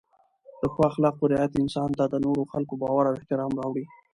د 0.59 0.63
ښو 0.73 0.81
اخلاقو 0.89 1.29
رعایت 1.31 1.53
انسان 1.61 1.89
ته 1.97 2.03
د 2.07 2.15
نورو 2.25 2.43
خلکو 2.51 2.73
باور 2.81 3.05
او 3.07 3.17
احترام 3.19 3.51
راوړي. 3.59 3.85